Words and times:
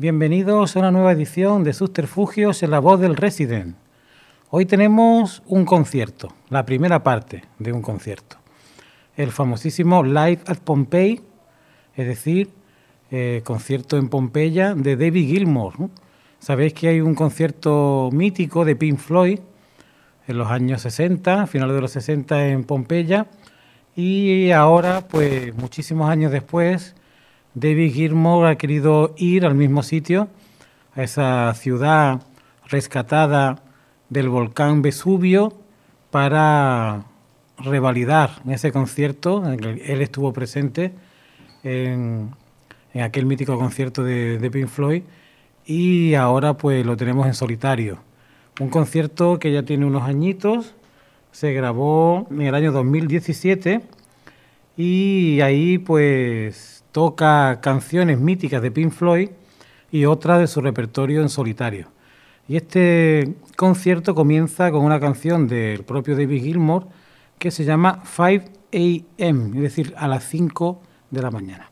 Bienvenidos 0.00 0.74
a 0.74 0.78
una 0.78 0.90
nueva 0.90 1.12
edición 1.12 1.64
de 1.64 1.74
Subterfugios 1.74 2.62
en 2.62 2.70
la 2.70 2.78
voz 2.78 2.98
del 2.98 3.14
Resident. 3.14 3.76
Hoy 4.48 4.64
tenemos 4.64 5.42
un 5.46 5.66
concierto, 5.66 6.32
la 6.48 6.64
primera 6.64 7.02
parte 7.02 7.44
de 7.58 7.72
un 7.72 7.82
concierto. 7.82 8.37
El 9.18 9.32
famosísimo 9.32 10.04
Live 10.04 10.42
at 10.46 10.58
Pompeii, 10.58 11.20
es 11.96 12.06
decir, 12.06 12.50
eh, 13.10 13.42
concierto 13.44 13.96
en 13.96 14.08
Pompeya 14.10 14.76
de 14.76 14.96
David 14.96 15.26
Gilmour. 15.26 15.74
Sabéis 16.38 16.72
que 16.72 16.86
hay 16.86 17.00
un 17.00 17.16
concierto 17.16 18.10
mítico 18.12 18.64
de 18.64 18.76
Pink 18.76 18.96
Floyd 19.00 19.40
en 20.28 20.38
los 20.38 20.48
años 20.48 20.82
60, 20.82 21.48
finales 21.48 21.74
de 21.74 21.80
los 21.80 21.90
60 21.90 22.46
en 22.46 22.62
Pompeya, 22.62 23.26
y 23.96 24.52
ahora, 24.52 25.08
pues 25.08 25.52
muchísimos 25.56 26.08
años 26.08 26.30
después, 26.30 26.94
David 27.54 27.94
Gilmour 27.94 28.46
ha 28.46 28.54
querido 28.54 29.16
ir 29.16 29.44
al 29.44 29.56
mismo 29.56 29.82
sitio, 29.82 30.28
a 30.94 31.02
esa 31.02 31.52
ciudad 31.54 32.22
rescatada 32.66 33.64
del 34.10 34.28
volcán 34.28 34.80
Vesubio, 34.80 35.54
para 36.12 37.07
revalidar 37.58 38.42
ese 38.48 38.72
concierto. 38.72 39.42
Él 39.50 40.02
estuvo 40.02 40.32
presente 40.32 40.92
en, 41.62 42.30
aquel 42.94 43.26
mítico 43.26 43.58
concierto 43.58 44.02
de, 44.02 44.38
de, 44.38 44.50
Pink 44.50 44.68
Floyd 44.68 45.02
y 45.66 46.14
ahora 46.14 46.54
pues 46.54 46.84
lo 46.84 46.96
tenemos 46.96 47.26
en 47.26 47.34
solitario. 47.34 47.98
Un 48.60 48.70
concierto 48.70 49.38
que 49.38 49.52
ya 49.52 49.62
tiene 49.62 49.86
unos 49.86 50.02
añitos, 50.02 50.74
se 51.30 51.52
grabó 51.52 52.26
en 52.30 52.42
el 52.42 52.54
año 52.54 52.72
2017 52.72 53.82
y 54.76 55.40
ahí 55.40 55.78
pues 55.78 56.84
toca 56.92 57.60
canciones 57.60 58.18
míticas 58.18 58.62
de 58.62 58.70
Pink 58.70 58.92
Floyd 58.92 59.30
y 59.90 60.04
otras 60.04 60.40
de 60.40 60.46
su 60.46 60.60
repertorio 60.60 61.22
en 61.22 61.28
solitario. 61.28 61.88
Y 62.48 62.56
este 62.56 63.34
concierto 63.56 64.14
comienza 64.14 64.70
con 64.70 64.84
una 64.84 64.98
canción 64.98 65.48
del 65.48 65.84
propio 65.84 66.16
David 66.16 66.42
Gilmour 66.42 66.86
que 67.38 67.50
se 67.50 67.64
llama 67.64 68.02
5 68.04 68.50
a.m., 68.72 69.56
es 69.56 69.62
decir, 69.62 69.94
a 69.96 70.08
las 70.08 70.24
5 70.24 70.82
de 71.10 71.22
la 71.22 71.30
mañana. 71.30 71.70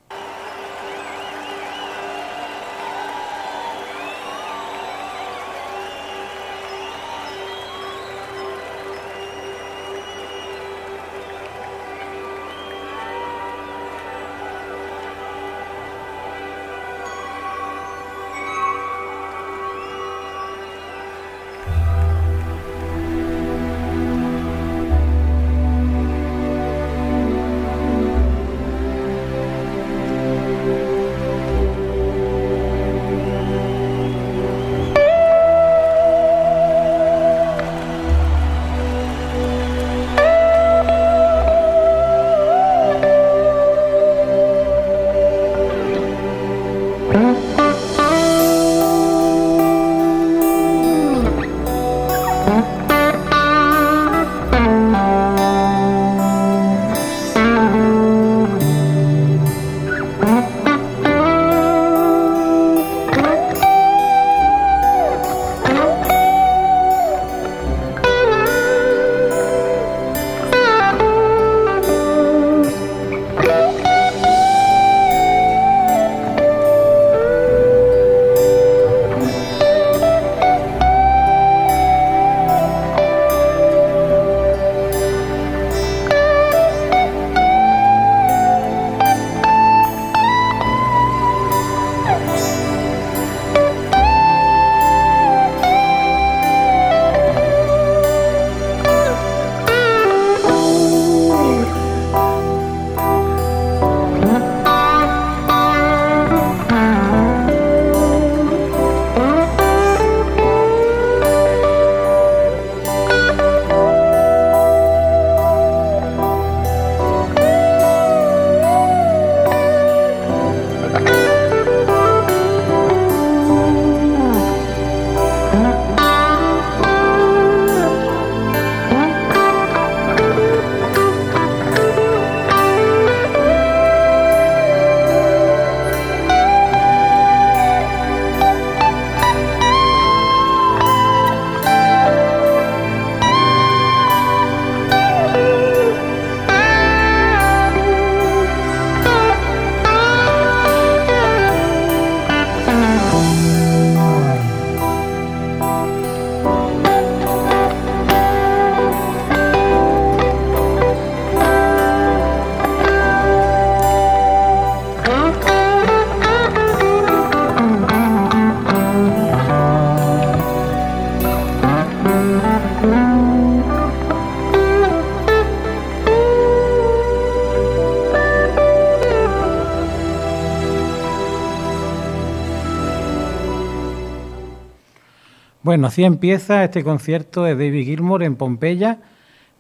Bueno, 185.87 185.93
así 185.93 186.03
empieza 186.03 186.65
este 186.65 186.83
concierto 186.83 187.45
de 187.45 187.55
David 187.55 187.85
Gilmour 187.85 188.25
en 188.25 188.35
Pompeya, 188.35 188.99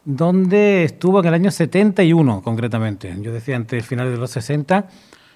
donde 0.05 0.82
estuvo 0.82 1.20
en 1.20 1.26
el 1.26 1.34
año 1.34 1.52
71 1.52 2.43
concretamente. 2.43 3.14
Yo 3.20 3.32
decía 3.32 3.55
antes 3.55 3.81
el 3.81 3.84
final 3.84 4.11
de 4.11 4.17
los 4.17 4.32
60, 4.32 4.88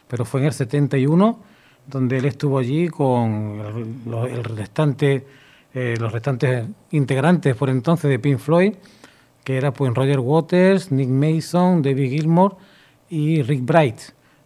pero 0.09 0.25
fue 0.25 0.41
en 0.41 0.47
el 0.47 0.53
71 0.53 1.39
donde 1.87 2.19
él 2.19 2.25
estuvo 2.25 2.59
allí 2.59 2.89
con 2.89 3.95
el, 4.29 4.43
restante, 4.43 5.25
eh, 5.73 5.95
los 5.97 6.11
restantes 6.11 6.67
integrantes 6.91 7.55
por 7.55 7.71
entonces 7.71 8.11
de 8.11 8.19
Pink 8.19 8.39
Floyd, 8.39 8.73
que 9.45 9.57
era 9.57 9.73
pues 9.73 9.95
Roger 9.95 10.19
Waters, 10.19 10.91
Nick 10.91 11.09
Mason, 11.09 11.83
David 11.83 12.11
Gilmour 12.11 12.57
y 13.09 13.43
Rick 13.43 13.65
Bright. 13.65 14.01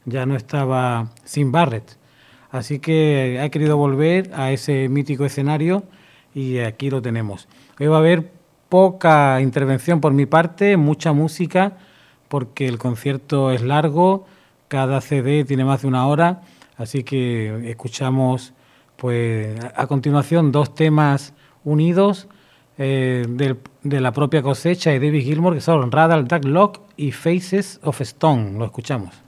ya 0.05 0.27
no 0.27 0.37
estaba 0.37 1.09
sin 1.25 1.51
Barrett. 1.51 1.97
Así 2.51 2.81
que 2.81 3.41
ha 3.43 3.49
querido 3.49 3.79
volver 3.79 4.31
a 4.35 4.53
ese 4.53 4.91
mítico 4.91 5.25
escenario 5.25 5.85
y 6.35 6.59
aquí 6.59 6.91
lo 6.91 7.01
tenemos. 7.01 7.49
Hoy 7.79 7.87
va 7.87 7.97
a 7.97 8.01
haber 8.01 8.31
poca 8.69 9.41
intervención 9.41 10.01
por 10.01 10.13
mi 10.13 10.27
parte, 10.27 10.77
mucha 10.77 11.13
música, 11.13 11.79
porque 12.29 12.67
el 12.67 12.79
concierto 12.79 13.53
es 13.53 13.63
largo, 13.63 14.27
cada 14.69 15.01
CD 15.01 15.45
tiene 15.45 15.65
más 15.65 15.83
de 15.83 15.89
una 15.89 16.07
hora, 16.07 16.43
así 16.77 17.05
que 17.05 17.71
escuchamos 17.71 18.53
pues 18.97 19.57
a 19.77 19.87
continuación 19.87 20.51
dos 20.51 20.75
temas 20.75 21.35
unidos 21.65 22.29
eh, 22.77 23.25
de 23.29 24.01
la 24.01 24.13
propia 24.13 24.43
cosecha 24.43 24.91
de 24.91 24.99
David 24.99 25.23
Gilmour, 25.23 25.55
que 25.55 25.61
son 25.61 25.93
Radar 25.93 26.27
Dark 26.27 26.45
Lock 26.45 26.81
y 26.97 27.13
Faces 27.13 27.81
of 27.85 28.01
Stone. 28.01 28.59
Lo 28.59 28.65
escuchamos. 28.65 29.24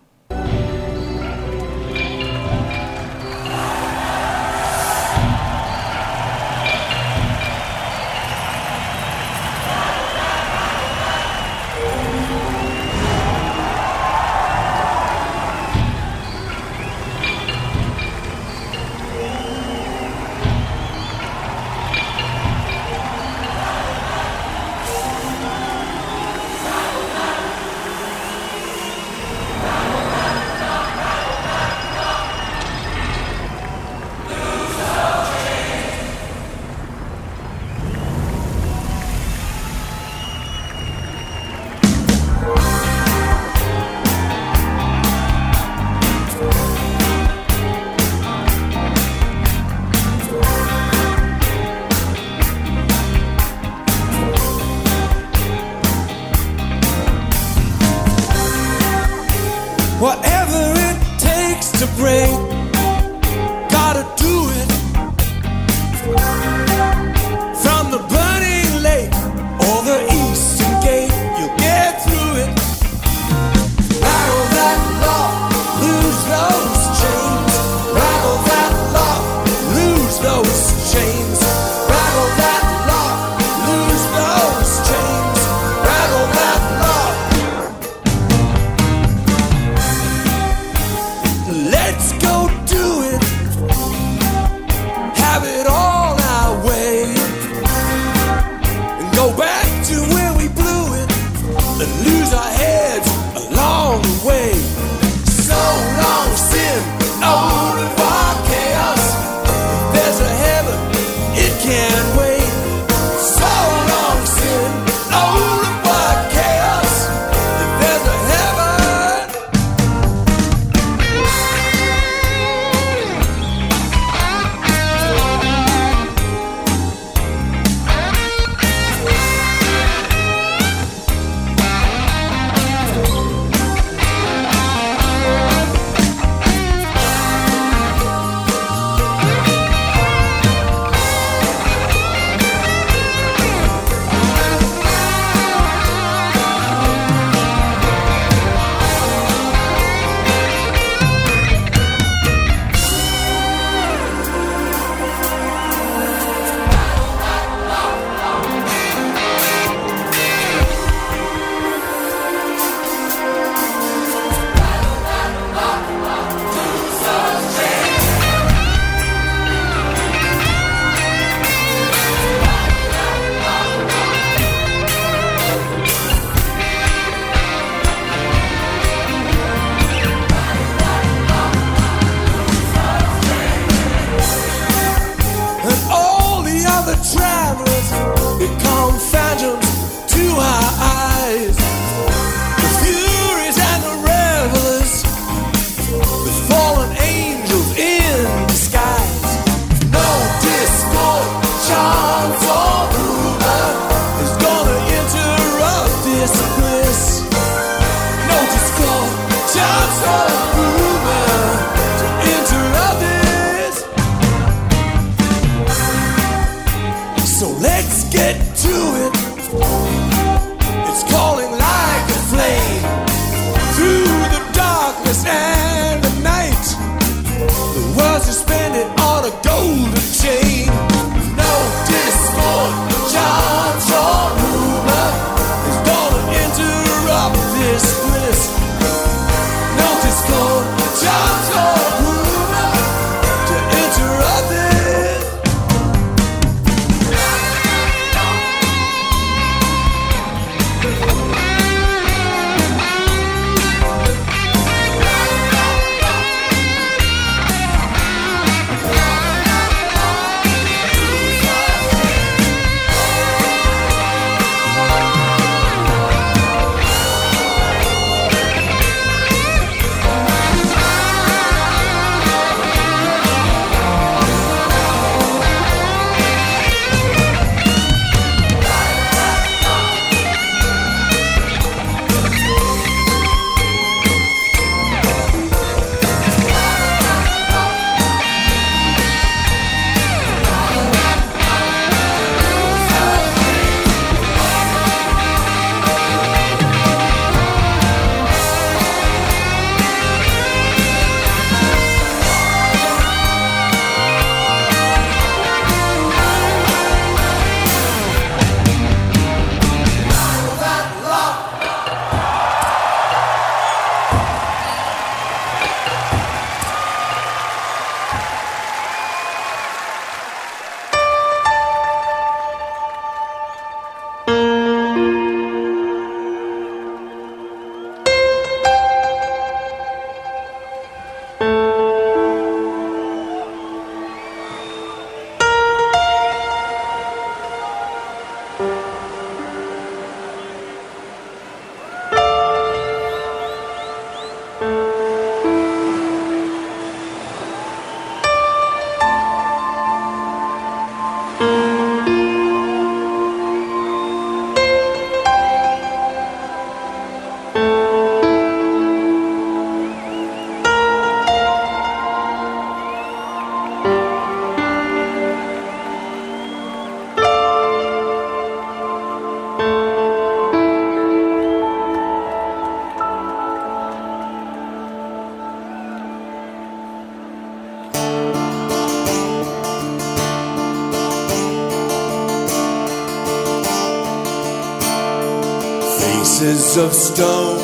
Of 386.79 386.93
stone 386.93 387.57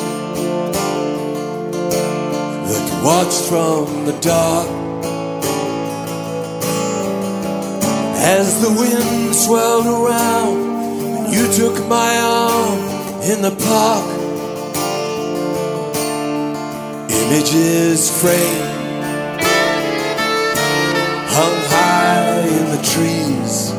that 2.67 3.03
watched 3.03 3.43
from 3.47 4.05
the 4.05 4.13
dark. 4.21 4.67
As 8.17 8.59
the 8.61 8.69
wind 8.69 9.35
swirled 9.35 9.85
around 9.85 10.57
and 11.25 11.33
you 11.33 11.51
took 11.53 11.85
my 11.87 12.17
arm 12.17 12.79
in 13.21 13.41
the 13.43 13.51
park. 13.51 14.05
Images 17.11 18.09
framed 18.19 19.43
hung 21.35 21.57
high 21.75 22.47
in 22.47 22.65
the 22.75 22.81
trees. 22.93 23.73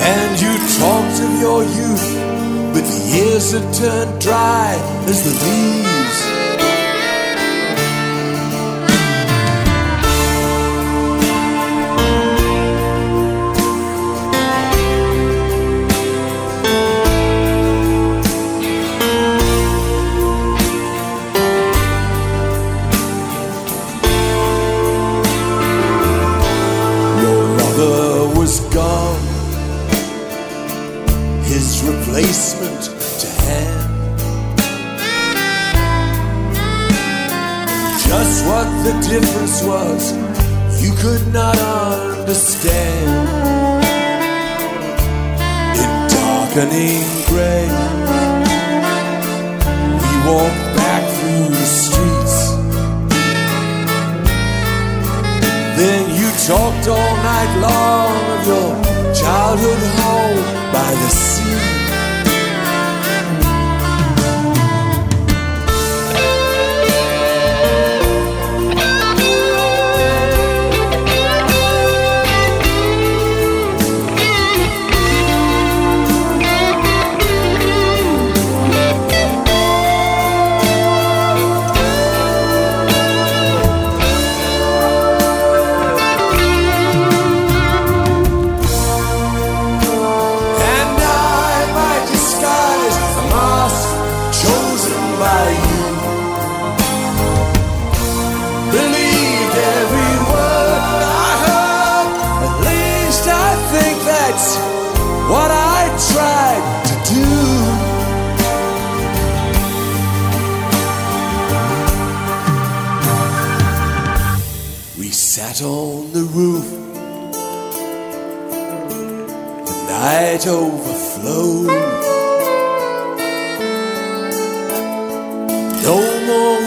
And 0.00 0.40
you 0.40 0.52
talked 0.78 1.20
of 1.20 1.40
your 1.40 1.64
youth 1.64 2.19
but 2.72 2.84
the 2.84 3.00
years 3.16 3.52
had 3.52 3.74
turned 3.74 4.20
dry 4.20 4.74
as 5.06 5.24
the 5.24 5.34
leaves 5.44 6.39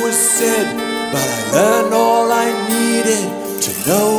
was 0.02 0.16
said, 0.16 0.66
but 1.12 1.28
I 1.38 1.52
learned 1.52 1.94
all 1.94 2.32
I 2.32 2.48
needed 2.74 3.26
to 3.66 3.72
know. 3.88 4.12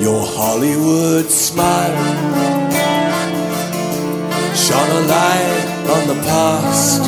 Your 0.00 0.22
Hollywood 0.36 1.30
smile 1.30 1.96
shone 4.54 4.90
a 4.90 5.02
light 5.16 5.68
on 5.94 6.02
the 6.12 6.18
past. 6.30 7.02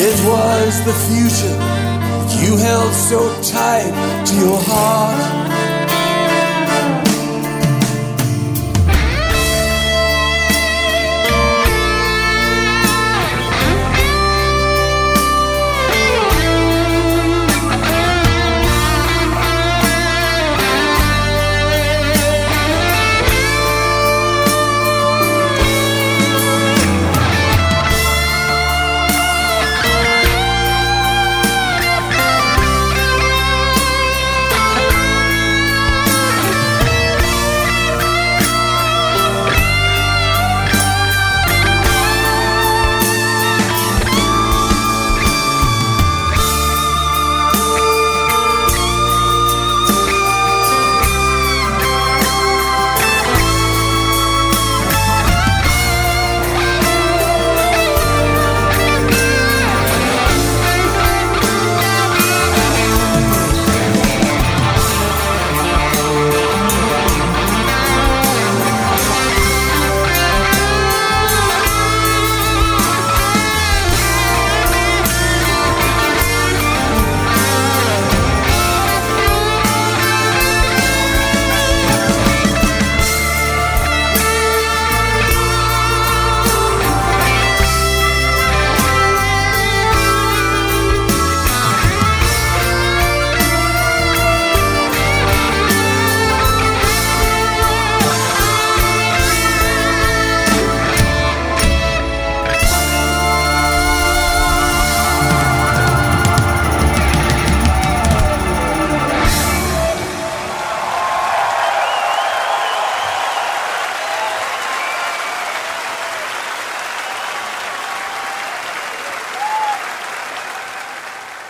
It 0.00 0.16
was 0.30 0.72
the 0.84 0.96
future 1.08 1.58
you 2.40 2.56
held 2.56 2.92
so 2.92 3.20
tight 3.42 3.92
to 4.26 4.34
your 4.36 4.60
heart. 4.60 5.47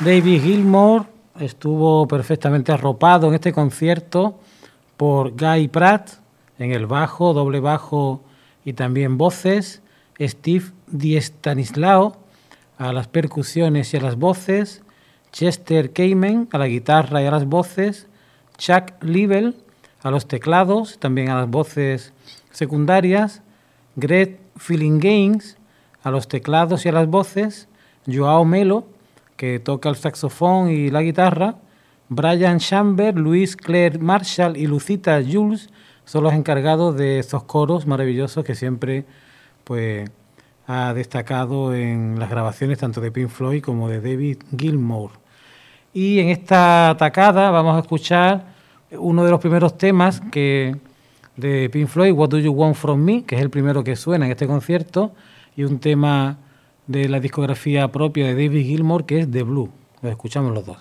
David 0.09 0.41
Gilmour 0.41 1.05
estuvo 1.39 2.09
perfectamente 2.09 2.73
arropado 2.73 3.29
en 3.29 3.35
este 3.35 3.53
concierto 3.53 4.41
por 4.97 5.33
Guy 5.33 5.69
Pratt 5.69 6.13
en 6.59 6.73
el 6.73 6.87
bajo, 6.87 7.35
doble 7.35 7.61
bajo 7.61 8.23
y 8.65 8.73
también 8.73 9.19
voces, 9.19 9.83
Steve 10.19 10.65
Diestanislao 10.87 12.17
a 12.79 12.95
las 12.95 13.07
percusiones 13.07 13.93
y 13.93 13.99
a 13.99 14.01
las 14.01 14.17
voces, 14.17 14.83
Chester 15.31 15.93
Kamen 15.93 16.49
a 16.53 16.57
la 16.57 16.69
guitarra 16.69 17.21
y 17.21 17.27
a 17.27 17.31
las 17.31 17.45
voces, 17.45 18.07
Chuck 18.57 18.93
Liebel 19.03 19.57
a 20.03 20.11
los 20.11 20.27
teclados, 20.27 20.99
también 20.99 21.29
a 21.29 21.37
las 21.37 21.51
voces 21.51 22.15
secundarias, 22.51 23.43
Greg 23.95 24.41
Games 24.71 25.59
a 26.03 26.11
los 26.11 26.29
teclados 26.29 26.87
y 26.87 26.89
a 26.89 26.93
las 26.93 27.09
voces, 27.09 27.69
Joao 28.07 28.47
Melo, 28.47 28.87
que 29.39 29.61
toca 29.61 29.89
el 29.89 29.97
saxofón 29.97 30.69
y 30.69 30.91
la 30.91 31.01
guitarra, 31.01 31.55
Brian 32.09 32.59
Chamber, 32.59 33.17
Luis 33.17 33.57
Claire 33.57 33.99
Marshall 33.99 34.57
y 34.57 34.67
Lucita 34.67 35.23
Jules 35.23 35.71
son 36.05 36.25
los 36.25 36.33
encargados 36.35 36.97
de 36.97 37.21
estos 37.21 37.45
coros 37.45 37.87
maravillosos 37.87 38.45
que 38.45 38.57
siempre 38.57 39.05
pues, 39.63 40.11
ha 40.67 40.93
destacado 40.93 41.73
en 41.73 42.19
las 42.19 42.31
grabaciones 42.31 42.79
tanto 42.79 43.01
de 43.01 43.13
Pink 43.13 43.29
Floyd 43.29 43.63
como 43.63 43.89
de 43.89 44.01
David 44.01 44.39
Gilmour. 44.59 45.13
Y 45.95 46.19
en 46.19 46.31
esta 46.31 46.97
tacada 46.99 47.51
vamos 47.51 47.77
a 47.77 47.81
escuchar 47.81 48.45
uno 48.91 49.25
de 49.25 49.31
los 49.31 49.41
primeros 49.41 49.79
temas 49.79 50.21
que 50.33 50.77
de 51.37 51.71
Pink 51.71 51.87
Floyd, 51.87 52.13
What 52.13 52.31
Do 52.31 52.39
You 52.39 52.53
Want 52.53 52.75
From 52.75 53.01
Me, 53.01 53.23
que 53.23 53.37
es 53.37 53.41
el 53.41 53.51
primero 53.51 53.85
que 53.85 53.95
suena 53.95 54.27
en 54.27 54.33
este 54.33 54.49
concierto, 54.49 55.13
y 55.55 55.63
un 55.63 55.79
tema 55.79 56.39
de 56.89 57.09
la 57.09 57.21
discografía 57.21 57.87
propia 57.93 58.27
de 58.27 58.33
David 58.33 58.67
Gilmour 58.67 59.07
que 59.07 59.21
es 59.21 59.31
The 59.31 59.45
Blue. 59.45 59.71
Lo 60.03 60.09
escuchamos 60.09 60.53
los 60.53 60.67
dos. 60.67 60.79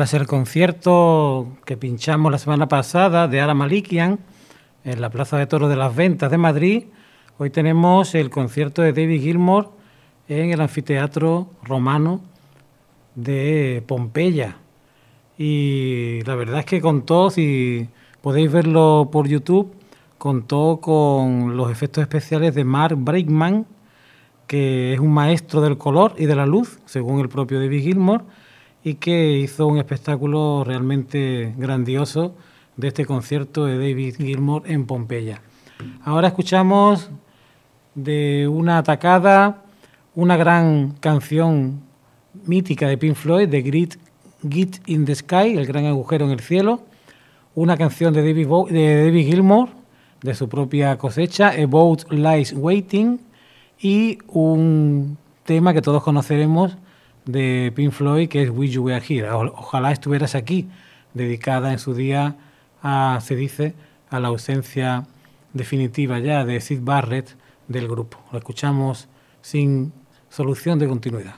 Tras 0.00 0.14
el 0.14 0.26
concierto 0.26 1.58
que 1.66 1.76
pinchamos 1.76 2.32
la 2.32 2.38
semana 2.38 2.68
pasada 2.68 3.28
de 3.28 3.38
Ara 3.38 3.52
Malikian 3.52 4.18
en 4.82 4.98
la 4.98 5.10
Plaza 5.10 5.36
de 5.36 5.46
Toros 5.46 5.68
de 5.68 5.76
las 5.76 5.94
Ventas 5.94 6.30
de 6.30 6.38
Madrid, 6.38 6.84
hoy 7.36 7.50
tenemos 7.50 8.14
el 8.14 8.30
concierto 8.30 8.80
de 8.80 8.94
David 8.94 9.20
Gilmour 9.20 9.70
en 10.26 10.52
el 10.52 10.62
anfiteatro 10.62 11.50
romano 11.64 12.22
de 13.14 13.84
Pompeya. 13.86 14.56
Y 15.36 16.22
la 16.24 16.34
verdad 16.34 16.60
es 16.60 16.64
que 16.64 16.80
contó, 16.80 17.28
si 17.28 17.86
podéis 18.22 18.50
verlo 18.50 19.10
por 19.12 19.28
YouTube, 19.28 19.70
contó 20.16 20.78
con 20.80 21.58
los 21.58 21.70
efectos 21.70 22.00
especiales 22.00 22.54
de 22.54 22.64
Mark 22.64 22.96
Breakman, 22.96 23.66
que 24.46 24.94
es 24.94 24.98
un 24.98 25.12
maestro 25.12 25.60
del 25.60 25.76
color 25.76 26.14
y 26.16 26.24
de 26.24 26.36
la 26.36 26.46
luz, 26.46 26.78
según 26.86 27.20
el 27.20 27.28
propio 27.28 27.60
David 27.60 27.82
Gilmour, 27.82 28.24
y 28.82 28.94
que 28.94 29.38
hizo 29.38 29.66
un 29.66 29.78
espectáculo 29.78 30.64
realmente 30.64 31.54
grandioso 31.56 32.34
de 32.76 32.88
este 32.88 33.04
concierto 33.04 33.66
de 33.66 33.76
David 33.76 34.16
Gilmour 34.16 34.62
en 34.66 34.86
Pompeya. 34.86 35.42
Ahora 36.04 36.28
escuchamos 36.28 37.10
de 37.94 38.48
una 38.48 38.78
atacada 38.78 39.64
una 40.14 40.36
gran 40.36 40.92
canción 41.00 41.80
mítica 42.44 42.88
de 42.88 42.98
Pink 42.98 43.14
Floyd, 43.14 43.48
de 43.48 43.62
Grit, 43.62 43.94
Git 44.48 44.78
in 44.86 45.04
the 45.04 45.14
Sky, 45.14 45.56
el 45.56 45.66
gran 45.66 45.86
agujero 45.86 46.26
en 46.26 46.32
el 46.32 46.40
cielo, 46.40 46.82
una 47.54 47.76
canción 47.76 48.12
de 48.12 48.22
David, 48.22 48.48
de 48.70 49.04
David 49.04 49.26
Gilmour, 49.26 49.68
de 50.22 50.34
su 50.34 50.48
propia 50.48 50.98
cosecha, 50.98 51.50
A 51.50 51.66
Boat 51.66 52.10
Lies 52.10 52.52
Waiting, 52.52 53.20
y 53.80 54.18
un 54.28 55.16
tema 55.44 55.72
que 55.72 55.80
todos 55.80 56.02
conoceremos 56.02 56.76
de 57.26 57.72
Pink 57.74 57.92
Floyd, 57.92 58.28
que 58.28 58.42
es 58.42 58.50
Wish 58.50 58.72
You 58.72 58.84
Were 58.84 59.02
Here. 59.06 59.30
Ojalá 59.30 59.92
estuvieras 59.92 60.34
aquí, 60.34 60.68
dedicada 61.14 61.72
en 61.72 61.78
su 61.78 61.94
día 61.94 62.36
se 63.20 63.36
dice, 63.36 63.74
a 64.08 64.20
la 64.20 64.28
ausencia 64.28 65.06
definitiva 65.52 66.18
ya 66.18 66.44
de 66.44 66.60
Sid 66.60 66.80
Barrett 66.82 67.36
del 67.68 67.88
grupo. 67.88 68.18
Lo 68.32 68.38
escuchamos 68.38 69.08
sin 69.42 69.92
solución 70.28 70.78
de 70.78 70.88
continuidad. 70.88 71.34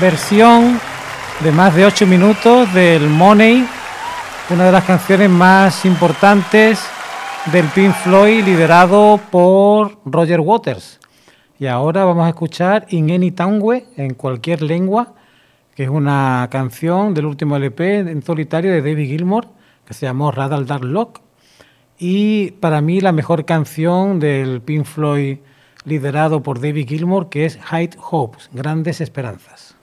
Versión 0.00 0.80
de 1.38 1.52
más 1.52 1.72
de 1.76 1.86
8 1.86 2.08
minutos 2.08 2.74
del 2.74 3.08
Money, 3.08 3.64
una 4.50 4.64
de 4.64 4.72
las 4.72 4.82
canciones 4.82 5.30
más 5.30 5.84
importantes 5.84 6.80
del 7.52 7.66
Pink 7.66 7.94
Floyd 7.94 8.44
liderado 8.44 9.20
por 9.30 9.98
Roger 10.04 10.40
Waters. 10.40 10.98
Y 11.60 11.66
ahora 11.66 12.04
vamos 12.04 12.26
a 12.26 12.30
escuchar 12.30 12.86
In 12.88 13.12
Any 13.12 13.30
Tongue, 13.30 13.86
en 13.96 14.14
cualquier 14.14 14.62
lengua, 14.62 15.14
que 15.76 15.84
es 15.84 15.88
una 15.88 16.48
canción 16.50 17.14
del 17.14 17.26
último 17.26 17.54
LP 17.54 18.00
en 18.00 18.22
solitario 18.24 18.72
de 18.72 18.82
David 18.82 19.06
Gilmour, 19.06 19.46
que 19.84 19.94
se 19.94 20.06
llamó 20.06 20.32
Radal 20.32 20.66
Dark 20.66 20.82
Lock. 20.84 21.20
Y 21.96 22.50
para 22.60 22.80
mí 22.80 23.00
la 23.00 23.12
mejor 23.12 23.44
canción 23.44 24.18
del 24.18 24.62
Pink 24.62 24.84
Floyd 24.84 25.38
liderado 25.86 26.42
por 26.42 26.60
David 26.60 26.88
Gilmour, 26.88 27.30
que 27.30 27.46
es 27.46 27.56
High 27.56 27.90
Hopes, 28.10 28.50
Grandes 28.52 29.00
Esperanzas. 29.00 29.75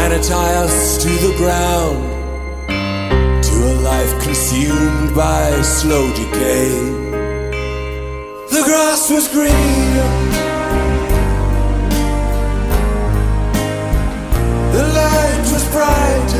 Trying 0.00 0.22
to 0.22 0.28
tie 0.28 0.54
us 0.54 1.02
to 1.02 1.08
the 1.08 1.34
ground. 1.36 1.98
To 3.44 3.54
a 3.72 3.74
life 3.82 4.22
consumed 4.22 5.14
by 5.14 5.60
slow 5.60 6.08
decay. 6.14 6.70
The 8.50 8.62
grass 8.64 9.10
was 9.10 9.28
green. 9.28 9.94
The 14.76 14.84
light 15.00 15.44
was 15.52 15.64
bright. 15.74 16.32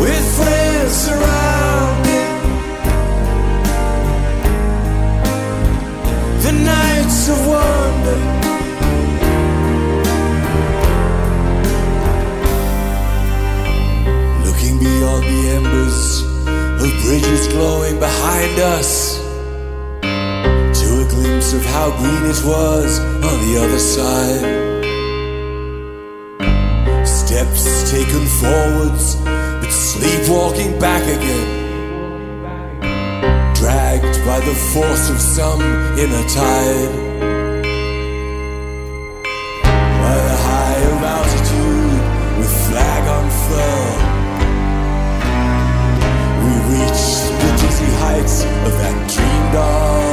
With 0.00 0.24
friends 0.36 0.92
surrounding. 1.06 2.30
The 6.42 6.52
nights 6.52 7.28
of 7.30 7.46
wonder. 7.46 7.81
The 15.22 15.48
embers 15.56 16.22
of 16.82 16.90
bridges 17.02 17.48
glowing 17.48 17.98
behind 17.98 18.58
us 18.58 19.18
to 20.02 20.86
a 21.02 21.06
glimpse 21.08 21.52
of 21.52 21.64
how 21.64 21.90
green 21.98 22.24
it 22.24 22.42
was 22.44 22.98
on 22.98 23.36
the 23.46 23.54
other 23.62 23.78
side. 23.78 24.62
Steps 27.06 27.90
taken 27.90 28.24
forwards, 28.40 29.16
but 29.60 29.70
sleepwalking 29.70 30.78
back 30.78 31.02
again. 31.02 31.60
Dragged 33.54 34.24
by 34.24 34.40
the 34.40 34.54
force 34.72 35.10
of 35.10 35.20
some 35.20 35.62
inner 35.98 36.26
tide. 36.28 36.94
By 40.02 40.16
the 40.28 40.36
high 40.46 40.80
of 40.92 41.02
altitude, 41.16 42.38
with 42.38 42.52
flag 42.68 43.02
unfurled. 43.24 44.01
Heights 48.12 48.44
of 48.44 48.72
that 48.80 48.96
dreamed 49.08 49.56
of 49.56 50.11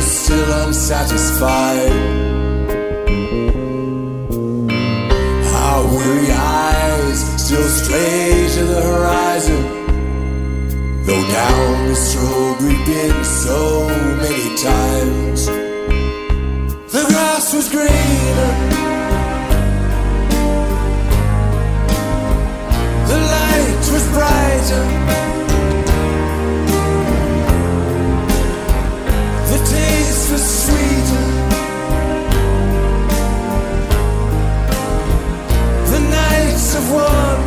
still 0.00 0.52
unsatisfied. 0.66 1.92
Our 5.54 5.84
weary 5.94 6.30
eyes 6.30 7.18
still 7.42 7.68
stray 7.68 8.48
to 8.54 8.64
the 8.64 8.82
horizon. 8.82 9.62
Though 11.04 11.26
down 11.32 11.88
this 11.88 12.16
road 12.16 12.56
we've 12.60 12.86
been 12.86 13.24
so 13.24 13.88
many 14.22 14.56
times, 14.56 15.46
the 16.92 17.04
grass 17.08 17.54
was 17.54 17.68
greener. 17.70 18.52
The 23.08 23.18
light 23.34 23.84
was 23.92 24.04
brighter. 24.12 25.37
Of 36.78 36.92
wonder. 36.92 37.37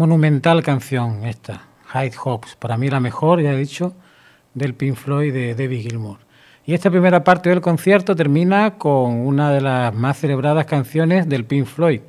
Monumental 0.00 0.62
canción 0.62 1.26
esta, 1.26 1.66
Hyde 1.92 2.16
Hawks. 2.24 2.56
Para 2.56 2.78
mí 2.78 2.88
la 2.88 3.00
mejor, 3.00 3.42
ya 3.42 3.52
he 3.52 3.56
dicho, 3.58 3.92
del 4.54 4.72
Pink 4.72 4.94
Floyd 4.94 5.30
de 5.30 5.54
David 5.54 5.82
Gilmour. 5.82 6.20
Y 6.64 6.72
esta 6.72 6.90
primera 6.90 7.22
parte 7.22 7.50
del 7.50 7.60
concierto 7.60 8.16
termina 8.16 8.78
con 8.78 9.12
una 9.12 9.50
de 9.50 9.60
las 9.60 9.94
más 9.94 10.16
celebradas 10.16 10.64
canciones 10.64 11.28
del 11.28 11.44
Pink 11.44 11.66
Floyd, 11.66 12.00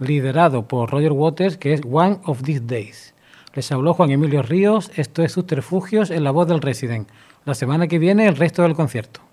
liderado 0.00 0.66
por 0.66 0.90
Roger 0.90 1.12
Waters, 1.12 1.56
que 1.56 1.72
es 1.72 1.82
One 1.88 2.18
of 2.24 2.42
These 2.42 2.64
Days. 2.66 3.14
Les 3.54 3.70
habló 3.70 3.94
Juan 3.94 4.10
Emilio 4.10 4.42
Ríos, 4.42 4.90
esto 4.96 5.22
es 5.22 5.30
Subterfugios 5.30 6.10
en 6.10 6.24
la 6.24 6.32
voz 6.32 6.48
del 6.48 6.60
Resident. 6.60 7.08
La 7.44 7.54
semana 7.54 7.86
que 7.86 8.00
viene 8.00 8.26
el 8.26 8.34
resto 8.34 8.62
del 8.62 8.74
concierto. 8.74 9.29